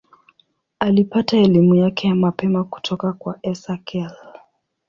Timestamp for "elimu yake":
1.37-2.07